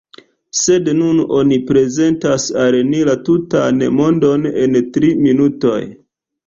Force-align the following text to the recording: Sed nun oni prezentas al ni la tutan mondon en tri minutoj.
Sed 0.59 0.87
nun 1.01 1.19
oni 1.41 1.59
prezentas 1.67 2.47
al 2.65 2.79
ni 2.89 3.05
la 3.11 3.17
tutan 3.29 3.87
mondon 4.01 4.53
en 4.67 4.85
tri 4.99 5.15
minutoj. 5.29 5.81